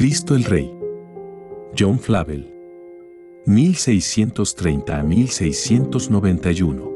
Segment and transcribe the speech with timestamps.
[0.00, 0.74] Cristo el Rey.
[1.78, 2.50] John Flavel.
[3.44, 6.90] 1630 a 1691.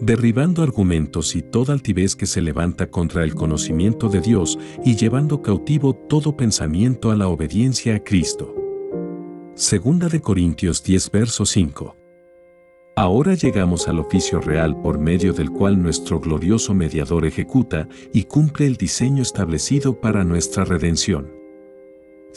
[0.00, 5.42] Derribando argumentos y toda altivez que se levanta contra el conocimiento de Dios y llevando
[5.42, 8.54] cautivo todo pensamiento a la obediencia a Cristo.
[9.56, 11.96] Segunda de Corintios 10 verso 5.
[12.94, 18.66] Ahora llegamos al oficio real por medio del cual nuestro glorioso mediador ejecuta y cumple
[18.66, 21.35] el diseño establecido para nuestra redención.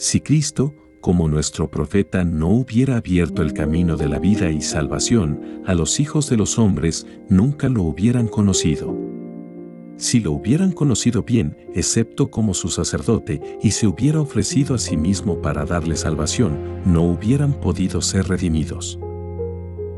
[0.00, 5.60] Si Cristo, como nuestro profeta, no hubiera abierto el camino de la vida y salvación
[5.66, 8.96] a los hijos de los hombres, nunca lo hubieran conocido.
[9.98, 14.96] Si lo hubieran conocido bien, excepto como su sacerdote, y se hubiera ofrecido a sí
[14.96, 18.98] mismo para darle salvación, no hubieran podido ser redimidos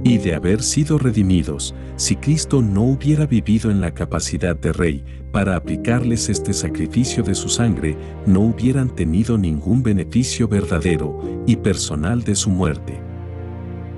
[0.04, 5.04] y de haber sido redimidos, si Cristo no hubiera vivido en la capacidad de rey
[5.30, 12.22] para aplicarles este sacrificio de su sangre, no hubieran tenido ningún beneficio verdadero y personal
[12.22, 13.00] de su muerte.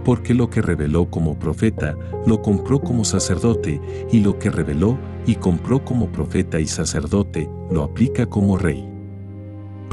[0.05, 1.97] Porque lo que reveló como profeta,
[2.27, 3.81] lo compró como sacerdote,
[4.13, 8.95] y lo que reveló y compró como profeta y sacerdote, lo aplica como rey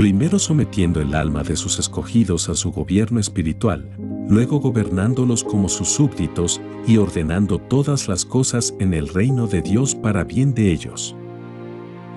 [0.01, 3.87] primero sometiendo el alma de sus escogidos a su gobierno espiritual,
[4.31, 9.93] luego gobernándolos como sus súbditos y ordenando todas las cosas en el reino de Dios
[9.93, 11.17] para bien de ellos.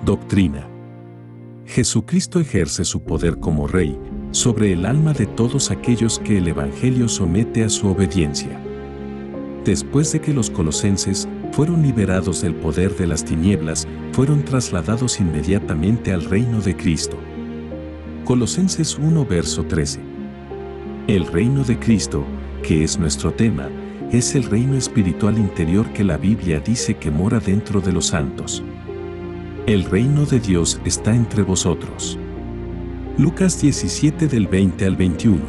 [0.05, 0.65] Doctrina.
[1.65, 3.99] Jesucristo ejerce su poder como Rey
[4.31, 8.61] sobre el alma de todos aquellos que el Evangelio somete a su obediencia.
[9.65, 16.13] Después de que los colosenses fueron liberados del poder de las tinieblas, fueron trasladados inmediatamente
[16.13, 17.17] al reino de Cristo.
[18.23, 20.14] Colosenses 1 verso 13.
[21.07, 22.25] El reino de Cristo,
[22.63, 23.69] que es nuestro tema,
[24.11, 28.63] es el reino espiritual interior que la Biblia dice que mora dentro de los santos.
[29.67, 32.17] El reino de Dios está entre vosotros.
[33.19, 35.41] Lucas 17 del 20 al 21.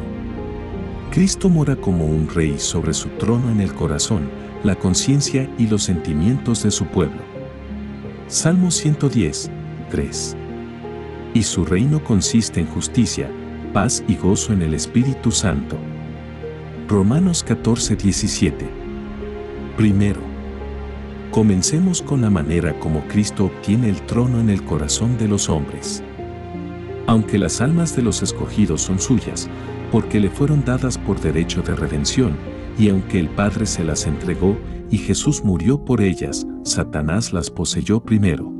[1.09, 4.29] Cristo mora como un rey sobre su trono en el corazón,
[4.63, 7.21] la conciencia y los sentimientos de su pueblo.
[8.27, 9.49] Salmo 110,
[9.89, 10.37] 3
[11.33, 13.29] y su reino consiste en justicia,
[13.67, 15.77] paz y gozo en el Espíritu Santo.
[16.87, 18.69] Romanos 14, 17.
[19.75, 20.21] Primero,
[21.31, 26.03] comencemos con la manera como Cristo obtiene el trono en el corazón de los hombres.
[27.07, 29.49] Aunque las almas de los escogidos son suyas,
[29.91, 32.35] porque le fueron dadas por derecho de redención,
[32.77, 34.57] y aunque el Padre se las entregó
[34.89, 38.53] y Jesús murió por ellas, Satanás las poseyó primero.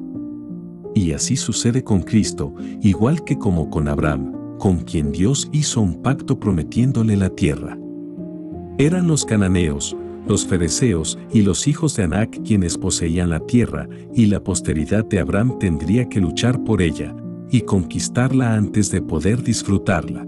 [0.96, 6.02] Y así sucede con Cristo, igual que como con Abraham, con quien Dios hizo un
[6.02, 7.78] pacto prometiéndole la tierra.
[8.78, 9.96] Eran los cananeos,
[10.28, 15.20] los fereceos y los hijos de Anac quienes poseían la tierra, y la posteridad de
[15.20, 17.16] Abraham tendría que luchar por ella
[17.50, 20.28] y conquistarla antes de poder disfrutarla.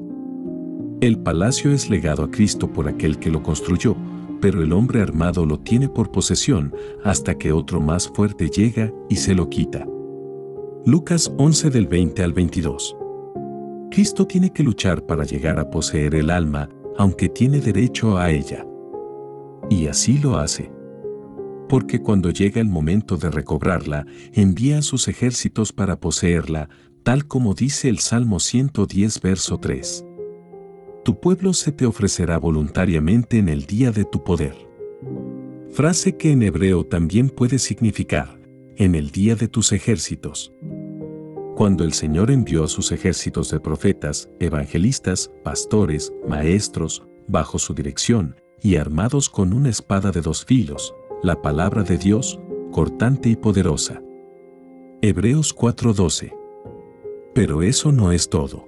[1.01, 3.95] El palacio es legado a Cristo por aquel que lo construyó,
[4.41, 6.73] pero el hombre armado lo tiene por posesión
[7.03, 9.85] hasta que otro más fuerte llega y se lo quita.
[10.85, 12.98] Lucas 11 del 20 al 22.
[13.91, 18.65] Cristo tiene que luchar para llegar a poseer el alma, aunque tiene derecho a ella.
[19.69, 20.71] Y así lo hace.
[21.67, 26.69] Porque cuando llega el momento de recobrarla, envía a sus ejércitos para poseerla,
[27.03, 30.05] tal como dice el Salmo 110 verso 3.
[31.03, 34.55] Tu pueblo se te ofrecerá voluntariamente en el día de tu poder.
[35.71, 38.39] Frase que en hebreo también puede significar,
[38.75, 40.53] en el día de tus ejércitos.
[41.59, 48.37] Cuando el Señor envió a sus ejércitos de profetas, evangelistas, pastores, maestros, bajo su dirección,
[48.61, 52.39] y armados con una espada de dos filos, la palabra de Dios,
[52.71, 54.01] cortante y poderosa.
[55.01, 56.31] Hebreos 4:12.
[57.35, 58.65] Pero eso no es todo.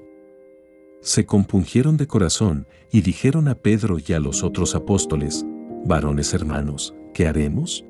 [0.99, 5.45] Se compungieron de corazón y dijeron a Pedro y a los otros apóstoles,
[5.85, 7.85] varones hermanos, ¿qué haremos?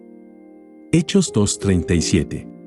[0.91, 2.61] Hechos 2.37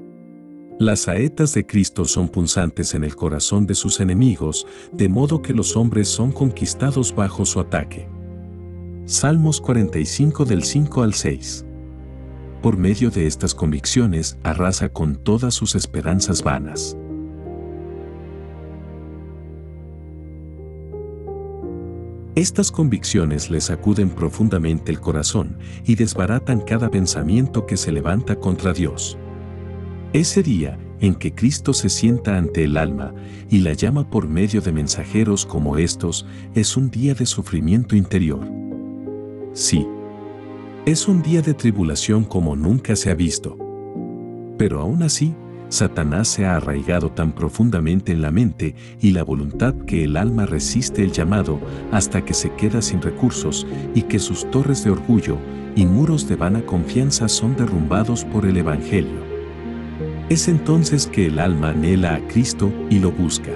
[0.84, 5.54] Las saetas de Cristo son punzantes en el corazón de sus enemigos, de modo que
[5.54, 8.06] los hombres son conquistados bajo su ataque.
[9.06, 11.64] Salmos 45 del 5 al 6
[12.60, 16.94] Por medio de estas convicciones arrasa con todas sus esperanzas vanas.
[22.34, 25.56] Estas convicciones le sacuden profundamente el corazón
[25.86, 29.16] y desbaratan cada pensamiento que se levanta contra Dios.
[30.14, 33.12] Ese día en que Cristo se sienta ante el alma
[33.50, 36.24] y la llama por medio de mensajeros como estos,
[36.54, 38.48] es un día de sufrimiento interior.
[39.54, 39.84] Sí,
[40.86, 43.58] es un día de tribulación como nunca se ha visto.
[44.56, 45.34] Pero aún así,
[45.68, 50.46] Satanás se ha arraigado tan profundamente en la mente y la voluntad que el alma
[50.46, 51.58] resiste el llamado
[51.90, 53.66] hasta que se queda sin recursos
[53.96, 55.38] y que sus torres de orgullo
[55.74, 59.33] y muros de vana confianza son derrumbados por el Evangelio.
[60.30, 63.50] Es entonces que el alma anhela a Cristo y lo busca.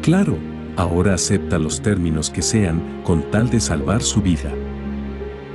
[0.00, 0.38] Claro,
[0.76, 4.50] ahora acepta los términos que sean con tal de salvar su vida.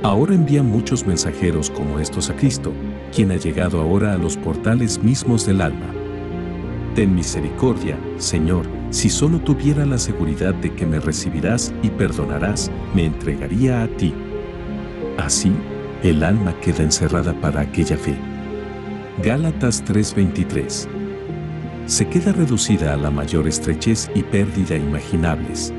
[0.04, 2.72] Ahora envía muchos mensajeros como estos a Cristo,
[3.12, 5.92] quien ha llegado ahora a los portales mismos del alma.
[6.94, 13.06] Ten misericordia, Señor, si solo tuviera la seguridad de que me recibirás y perdonarás, me
[13.06, 14.14] entregaría a ti.
[15.18, 15.50] Así,
[16.04, 18.14] el alma queda encerrada para aquella fe.
[19.22, 20.88] Gálatas 3:23
[21.86, 25.72] se queda reducida a la mayor estrechez y pérdida imaginables.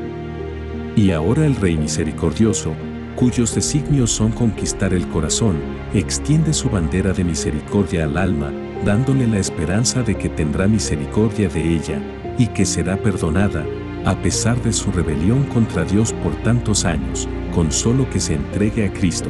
[0.95, 2.73] Y ahora el Rey misericordioso,
[3.15, 5.57] cuyos designios son conquistar el corazón,
[5.93, 8.53] extiende su bandera de misericordia al alma,
[8.85, 12.01] dándole la esperanza de que tendrá misericordia de ella,
[12.37, 13.65] y que será perdonada,
[14.05, 18.85] a pesar de su rebelión contra Dios por tantos años, con solo que se entregue
[18.85, 19.29] a Cristo.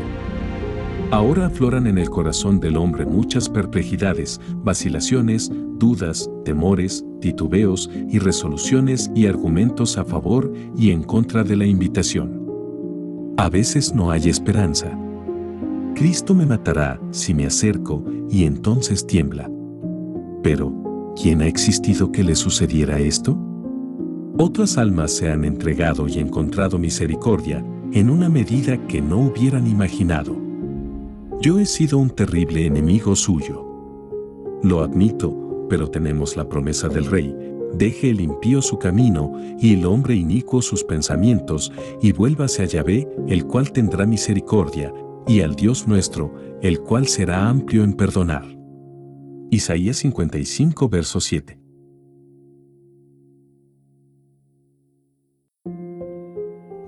[1.11, 9.11] Ahora afloran en el corazón del hombre muchas perplejidades, vacilaciones, dudas, temores, titubeos y resoluciones
[9.13, 12.43] y argumentos a favor y en contra de la invitación.
[13.37, 14.97] A veces no hay esperanza.
[15.93, 19.49] Cristo me matará si me acerco y entonces tiembla.
[20.41, 23.37] Pero, ¿quién ha existido que le sucediera esto?
[24.37, 27.63] Otras almas se han entregado y encontrado misericordia
[27.93, 30.44] en una medida que no hubieran imaginado.
[31.41, 33.63] Yo he sido un terrible enemigo suyo.
[34.63, 37.35] Lo admito, pero tenemos la promesa del Rey.
[37.73, 41.71] Deje el impío su camino y el hombre inicuo sus pensamientos,
[42.01, 44.93] y vuélvase a Yahvé, el cual tendrá misericordia,
[45.27, 48.45] y al Dios nuestro, el cual será amplio en perdonar.
[49.51, 51.64] Isaías 55, verso 7.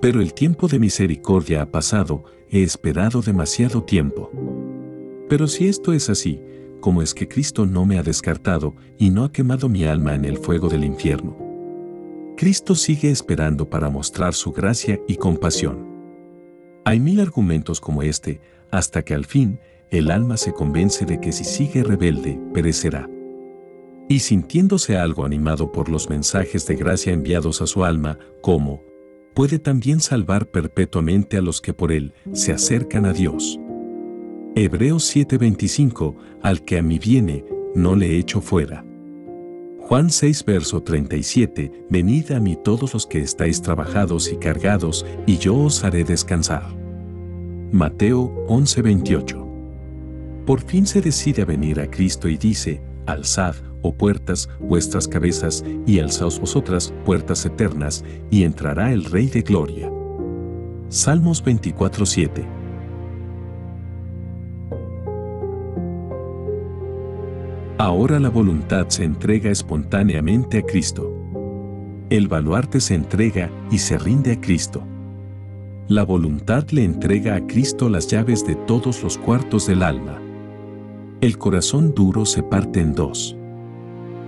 [0.00, 4.30] Pero el tiempo de misericordia ha pasado, he esperado demasiado tiempo.
[5.28, 6.40] Pero si esto es así,
[6.80, 10.24] ¿cómo es que Cristo no me ha descartado y no ha quemado mi alma en
[10.24, 11.36] el fuego del infierno?
[12.36, 15.84] Cristo sigue esperando para mostrar su gracia y compasión.
[16.84, 18.40] Hay mil argumentos como este,
[18.70, 19.58] hasta que al fin
[19.90, 23.10] el alma se convence de que si sigue rebelde, perecerá.
[24.08, 28.82] Y sintiéndose algo animado por los mensajes de gracia enviados a su alma, como,
[29.38, 33.56] puede también salvar perpetuamente a los que por Él se acercan a Dios.
[34.56, 38.84] Hebreos 7:25, al que a mí viene, no le echo fuera.
[39.78, 45.38] Juan 6 verso 37, venid a mí todos los que estáis trabajados y cargados, y
[45.38, 46.64] yo os haré descansar.
[47.70, 49.46] Mateo 11:28.
[50.46, 55.64] Por fin se decide a venir a Cristo y dice, alzad, o puertas, vuestras cabezas,
[55.86, 59.90] y alzaos vosotras, puertas eternas, y entrará el Rey de Gloria.
[60.88, 62.58] Salmos 24:7
[67.78, 71.14] Ahora la voluntad se entrega espontáneamente a Cristo.
[72.10, 74.82] El baluarte se entrega y se rinde a Cristo.
[75.86, 80.20] La voluntad le entrega a Cristo las llaves de todos los cuartos del alma.
[81.20, 83.37] El corazón duro se parte en dos.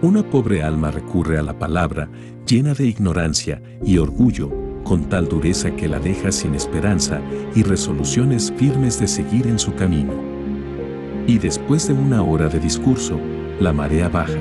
[0.02, 2.08] Una pobre alma recurre a la palabra,
[2.46, 4.50] llena de ignorancia y orgullo,
[4.82, 7.20] con tal dureza que la deja sin esperanza
[7.54, 10.14] y resoluciones firmes de seguir en su camino.
[11.26, 13.20] Y después de una hora de discurso,
[13.60, 14.40] la marea baja.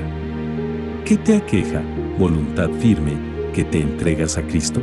[1.04, 1.82] ¿Qué te aqueja,
[2.18, 3.18] voluntad firme,
[3.52, 4.80] que te entregas a Cristo?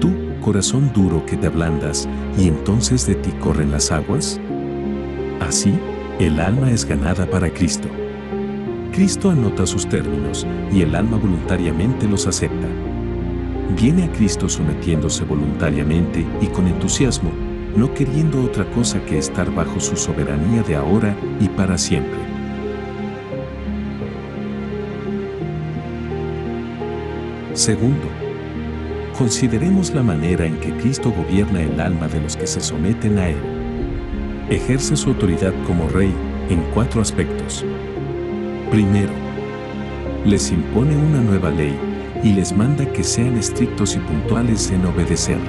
[0.00, 2.08] Tú, corazón duro que te ablandas,
[2.38, 4.40] y entonces de ti corren las aguas?
[5.40, 5.74] Así,
[6.20, 7.88] el alma es ganada para Cristo.
[8.94, 12.68] Cristo anota sus términos y el alma voluntariamente los acepta.
[13.76, 17.32] Viene a Cristo sometiéndose voluntariamente y con entusiasmo,
[17.74, 22.20] no queriendo otra cosa que estar bajo su soberanía de ahora y para siempre.
[27.52, 28.06] Segundo,
[29.18, 33.28] consideremos la manera en que Cristo gobierna el alma de los que se someten a
[33.28, 33.38] Él.
[34.50, 36.14] Ejerce su autoridad como Rey
[36.48, 37.64] en cuatro aspectos.
[38.70, 39.12] Primero,
[40.24, 41.78] les impone una nueva ley
[42.22, 45.44] y les manda que sean estrictos y puntuales en obedecerla.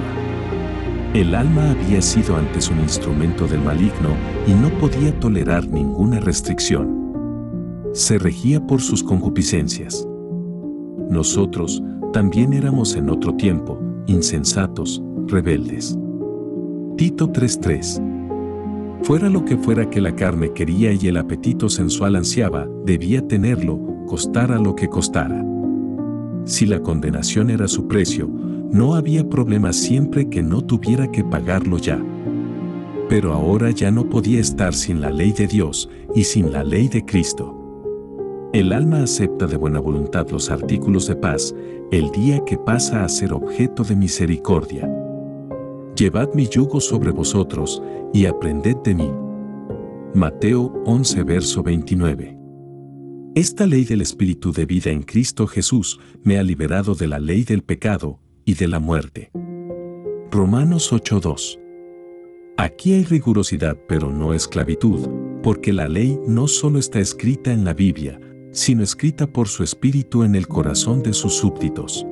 [1.14, 4.10] El alma había sido antes un instrumento del maligno
[4.46, 7.90] y no podía tolerar ninguna restricción.
[7.94, 10.06] Se regía por sus concupiscencias.
[11.08, 11.82] Nosotros
[12.12, 15.96] también éramos en otro tiempo, insensatos, rebeldes.
[16.96, 18.15] Tito 3:3
[19.02, 23.78] Fuera lo que fuera que la carne quería y el apetito sensual ansiaba, debía tenerlo,
[24.06, 25.44] costara lo que costara.
[26.44, 28.28] Si la condenación era su precio,
[28.70, 32.02] no había problema siempre que no tuviera que pagarlo ya.
[33.08, 36.88] Pero ahora ya no podía estar sin la ley de Dios y sin la ley
[36.88, 37.52] de Cristo.
[38.52, 41.54] El alma acepta de buena voluntad los artículos de paz
[41.92, 44.88] el día que pasa a ser objeto de misericordia.
[45.96, 49.10] Llevad mi yugo sobre vosotros y aprended de mí.
[50.12, 52.36] Mateo 11 verso 29.
[53.34, 57.44] Esta ley del Espíritu de vida en Cristo Jesús me ha liberado de la ley
[57.44, 59.30] del pecado y de la muerte.
[60.30, 61.58] Romanos 8:2.
[62.58, 65.08] Aquí hay rigurosidad pero no esclavitud,
[65.42, 68.20] porque la ley no solo está escrita en la Biblia,
[68.52, 72.06] sino escrita por su Espíritu en el corazón de sus súbditos.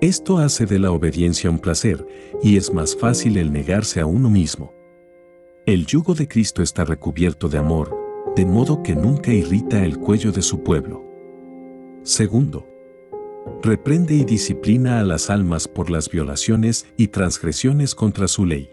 [0.00, 2.06] Esto hace de la obediencia un placer,
[2.42, 4.72] y es más fácil el negarse a uno mismo.
[5.66, 7.94] El yugo de Cristo está recubierto de amor,
[8.34, 11.04] de modo que nunca irrita el cuello de su pueblo.
[12.02, 12.66] Segundo,
[13.62, 18.70] reprende y disciplina a las almas por las violaciones y transgresiones contra su ley.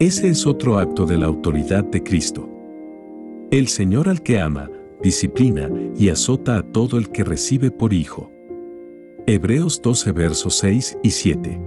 [0.00, 2.50] Ese es otro acto de la autoridad de Cristo.
[3.52, 4.68] El Señor al que ama,
[5.00, 8.33] disciplina y azota a todo el que recibe por hijo.
[9.26, 11.58] Hebreos 12 versos 6 y 7.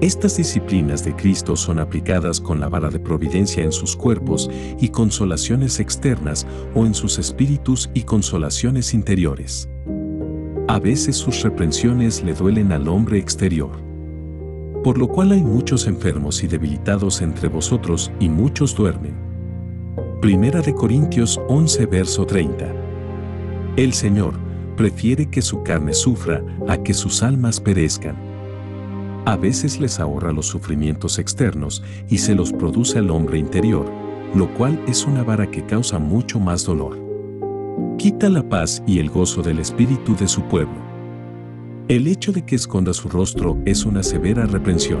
[0.00, 4.88] Estas disciplinas de Cristo son aplicadas con la vara de providencia en sus cuerpos y
[4.88, 6.44] consolaciones externas
[6.74, 9.68] o en sus espíritus y consolaciones interiores.
[10.66, 13.70] A veces sus reprensiones le duelen al hombre exterior.
[14.82, 19.14] Por lo cual hay muchos enfermos y debilitados entre vosotros y muchos duermen.
[20.20, 22.74] Primera de Corintios 11 verso 30.
[23.76, 24.45] El Señor,
[24.76, 28.16] prefiere que su carne sufra a que sus almas perezcan.
[29.24, 33.90] A veces les ahorra los sufrimientos externos y se los produce al hombre interior,
[34.34, 36.96] lo cual es una vara que causa mucho más dolor.
[37.98, 40.76] Quita la paz y el gozo del espíritu de su pueblo.
[41.88, 45.00] El hecho de que esconda su rostro es una severa reprensión.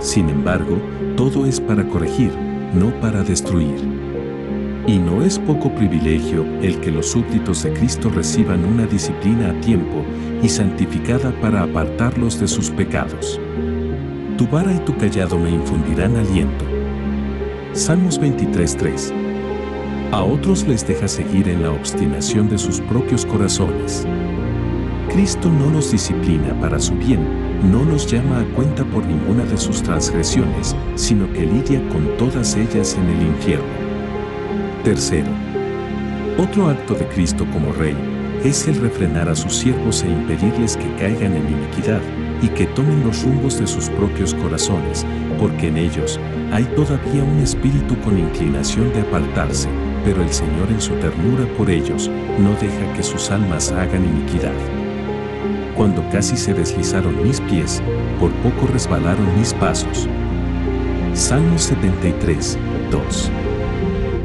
[0.00, 0.76] Sin embargo,
[1.16, 2.32] todo es para corregir,
[2.74, 4.07] no para destruir.
[4.88, 9.60] Y no es poco privilegio el que los súbditos de Cristo reciban una disciplina a
[9.60, 10.02] tiempo
[10.42, 13.38] y santificada para apartarlos de sus pecados.
[14.38, 16.64] Tu vara y tu callado me infundirán aliento.
[17.74, 19.12] Salmos 23:3
[20.10, 24.06] A otros les deja seguir en la obstinación de sus propios corazones.
[25.12, 27.20] Cristo no los disciplina para su bien,
[27.70, 32.56] no los llama a cuenta por ninguna de sus transgresiones, sino que lidia con todas
[32.56, 33.87] ellas en el infierno.
[34.88, 35.28] Tercero,
[36.38, 37.94] otro acto de Cristo como Rey
[38.42, 42.00] es el refrenar a sus siervos e impedirles que caigan en iniquidad
[42.40, 45.04] y que tomen los rumbos de sus propios corazones,
[45.38, 46.18] porque en ellos
[46.52, 49.68] hay todavía un espíritu con inclinación de apartarse,
[50.06, 54.56] pero el Señor en su ternura por ellos no deja que sus almas hagan iniquidad.
[55.76, 57.82] Cuando casi se deslizaron mis pies,
[58.18, 60.08] por poco resbalaron mis pasos.
[61.12, 62.56] Salmo 73,
[62.90, 63.30] 2.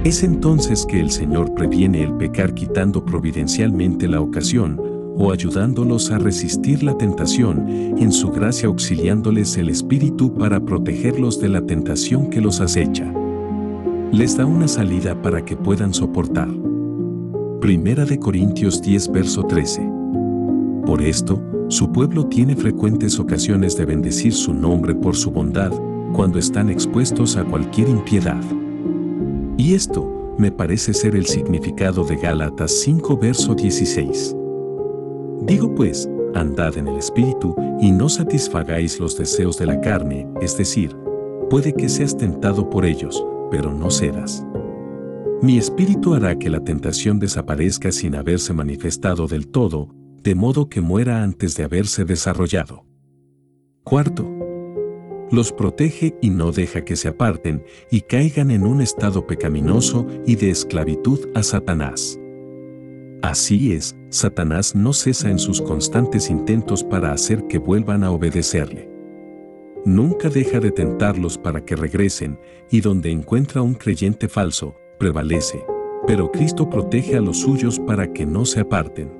[0.03, 4.77] Es entonces que el Señor previene el pecar quitando providencialmente la ocasión
[5.15, 7.65] o ayudándolos a resistir la tentación,
[7.97, 13.13] en su gracia auxiliándoles el Espíritu para protegerlos de la tentación que los acecha.
[14.11, 16.49] Les da una salida para que puedan soportar.
[17.61, 19.87] Primera de Corintios 10 verso 13.
[20.85, 25.71] Por esto, su pueblo tiene frecuentes ocasiones de bendecir su nombre por su bondad,
[26.11, 28.41] cuando están expuestos a cualquier impiedad.
[29.57, 34.35] Y esto me parece ser el significado de Gálatas 5 verso 16.
[35.41, 40.57] Digo pues, andad en el Espíritu y no satisfagáis los deseos de la carne, es
[40.57, 40.95] decir,
[41.49, 44.43] puede que seas tentado por ellos, pero no cedas.
[45.43, 49.89] Mi espíritu hará que la tentación desaparezca sin haberse manifestado del todo,
[50.23, 52.85] de modo que muera antes de haberse desarrollado.
[53.83, 54.25] Cuarto,
[55.33, 60.35] los protege y no deja que se aparten y caigan en un estado pecaminoso y
[60.35, 62.19] de esclavitud a Satanás.
[63.23, 68.91] Así es, Satanás no cesa en sus constantes intentos para hacer que vuelvan a obedecerle.
[69.85, 72.37] Nunca deja de tentarlos para que regresen,
[72.69, 75.65] y donde encuentra un creyente falso, prevalece,
[76.05, 79.11] pero Cristo protege a los suyos para que no se aparten.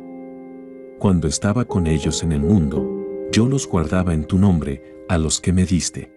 [0.99, 5.39] Cuando estaba con ellos en el mundo, yo los guardaba en tu nombre, a los
[5.41, 6.11] que me diste.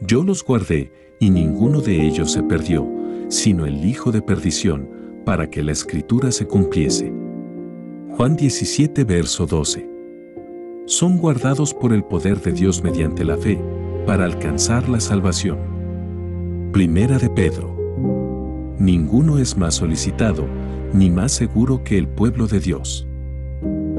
[0.00, 2.88] Yo los guardé, y ninguno de ellos se perdió,
[3.28, 4.88] sino el hijo de perdición,
[5.24, 7.12] para que la escritura se cumpliese.
[8.10, 9.88] Juan 17, verso 12.
[10.86, 13.60] Son guardados por el poder de Dios mediante la fe,
[14.06, 15.58] para alcanzar la salvación.
[16.72, 17.76] Primera de Pedro.
[18.78, 20.46] Ninguno es más solicitado
[20.92, 23.06] ni más seguro que el pueblo de Dios.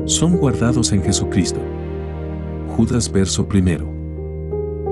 [0.06, 1.60] Son guardados en Jesucristo.
[2.80, 3.94] Judas verso primero.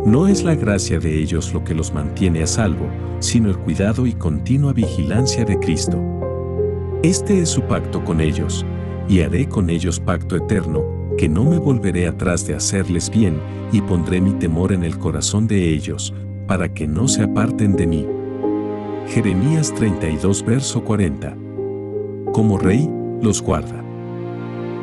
[0.06, 2.86] No es la gracia de ellos lo que los mantiene a salvo,
[3.20, 5.98] sino el cuidado y continua vigilancia de Cristo.
[7.02, 8.66] Este es su pacto con ellos,
[9.08, 10.84] y haré con ellos pacto eterno,
[11.18, 13.40] que no me volveré atrás de hacerles bien,
[13.72, 16.14] y pondré mi temor en el corazón de ellos,
[16.46, 18.06] para que no se aparten de mí.
[19.08, 21.38] Jeremías 32 verso 40.
[22.34, 22.90] Como rey,
[23.22, 23.82] los guarda.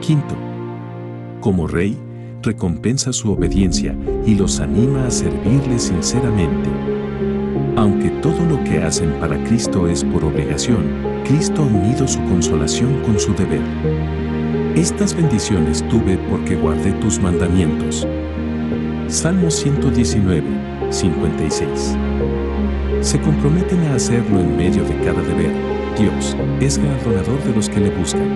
[0.00, 0.36] Quinto.
[1.42, 1.98] Como rey,
[2.44, 3.96] recompensa su obediencia
[4.26, 6.70] y los anima a servirle sinceramente.
[7.76, 10.84] Aunque todo lo que hacen para Cristo es por obligación,
[11.24, 13.62] Cristo ha unido su consolación con su deber.
[14.76, 18.06] Estas bendiciones tuve porque guardé tus mandamientos.
[19.08, 20.42] Salmo 119,
[20.90, 21.96] 56.
[23.00, 25.52] Se comprometen a hacerlo en medio de cada deber.
[25.98, 28.28] Dios es galardonador de los que le buscan.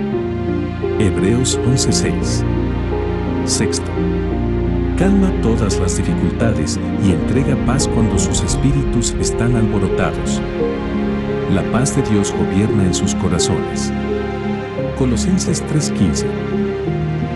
[1.01, 2.68] Hebreos 11:6.
[3.49, 3.91] Sexto.
[4.99, 10.43] Calma todas las dificultades y entrega paz cuando sus espíritus están alborotados.
[11.51, 13.91] La paz de Dios gobierna en sus corazones.
[14.99, 16.27] Colosenses 3:15.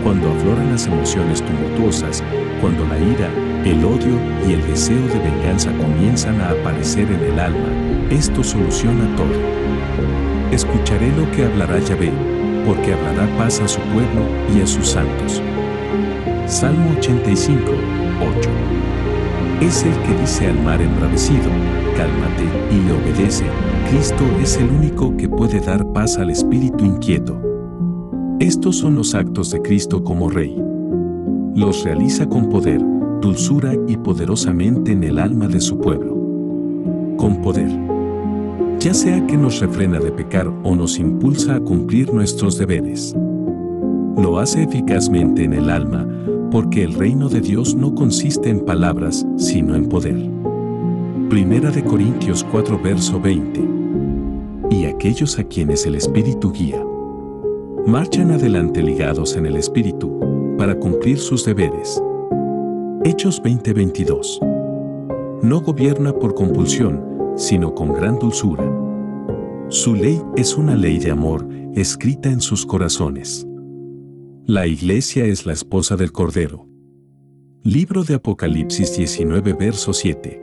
[0.03, 2.23] Cuando afloran las emociones tumultuosas,
[2.61, 3.29] cuando la ira,
[3.65, 7.69] el odio y el deseo de venganza comienzan a aparecer en el alma,
[8.11, 9.39] esto soluciona todo.
[10.51, 12.11] Escucharé lo que hablará Yahvé,
[12.67, 15.41] porque hablará paz a su pueblo y a sus santos.
[16.47, 17.61] Salmo 85,
[18.37, 18.49] 8.
[19.61, 21.49] Es el que dice al mar embravecido,
[21.95, 23.45] cálmate y le obedece.
[23.89, 27.39] Cristo es el único que puede dar paz al espíritu inquieto.
[28.39, 30.55] Estos son los actos de Cristo como Rey.
[31.55, 32.81] Los realiza con poder,
[33.21, 36.17] dulzura y poderosamente en el alma de su pueblo.
[37.17, 37.69] Con poder.
[38.79, 43.15] Ya sea que nos refrena de pecar o nos impulsa a cumplir nuestros deberes.
[44.23, 46.07] Lo hace eficazmente en el alma,
[46.49, 50.15] porque el reino de Dios no consiste en palabras, sino en poder.
[51.29, 53.67] Primera de Corintios 4 verso 20.
[54.69, 56.81] Y aquellos a quienes el Espíritu guía,
[57.85, 60.17] marchan adelante ligados en el Espíritu,
[60.57, 62.01] para cumplir sus deberes.
[63.03, 64.39] Hechos 20:22.
[65.41, 67.03] No gobierna por compulsión,
[67.35, 68.63] sino con gran dulzura.
[69.67, 73.45] Su ley es una ley de amor, escrita en sus corazones.
[74.45, 76.67] La iglesia es la esposa del Cordero.
[77.63, 80.41] Libro de Apocalipsis 19 verso 7.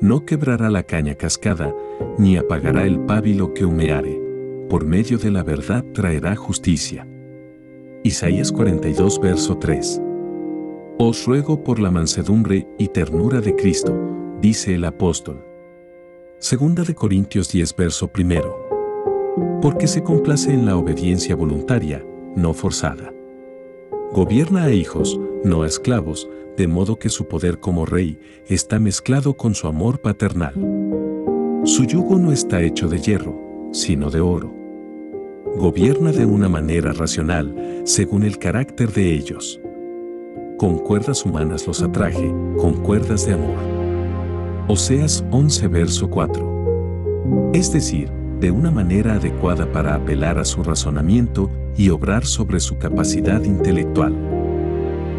[0.00, 1.74] No quebrará la caña cascada,
[2.16, 4.18] ni apagará el pábilo que humeare
[4.70, 7.06] por medio de la verdad traerá justicia.
[8.04, 10.00] Isaías 42, verso 3.
[10.98, 13.94] Os ruego por la mansedumbre y ternura de Cristo,
[14.40, 15.44] dice el apóstol.
[16.38, 19.60] Segunda de Corintios 10, verso 1.
[19.60, 22.02] Porque se complace en la obediencia voluntaria,
[22.36, 23.12] no forzada.
[24.12, 29.34] Gobierna a hijos, no a esclavos, de modo que su poder como rey está mezclado
[29.34, 30.54] con su amor paternal.
[31.64, 34.54] Su yugo no está hecho de hierro, sino de oro.
[35.56, 39.60] Gobierna de una manera racional, según el carácter de ellos.
[40.58, 43.58] Con cuerdas humanas los atraje, con cuerdas de amor.
[44.68, 47.50] Oseas 11 verso 4.
[47.52, 48.10] Es decir,
[48.44, 54.14] de una manera adecuada para apelar a su razonamiento y obrar sobre su capacidad intelectual.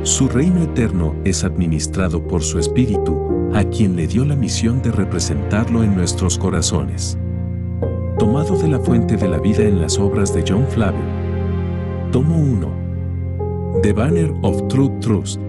[0.04, 4.92] Su reino eterno es administrado por su Espíritu, a quien le dio la misión de
[4.92, 7.18] representarlo en nuestros corazones
[8.20, 11.04] tomado de la fuente de la vida en las obras de John Flavio.
[12.12, 13.82] Tomo 1.
[13.82, 15.45] The Banner of Truth Trust.